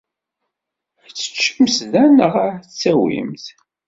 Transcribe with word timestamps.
Ad 1.05 1.11
t-teččemt 1.13 1.77
da 1.91 2.03
neɣ 2.07 2.33
ad 2.47 2.55
t-tawimt? 2.63 3.45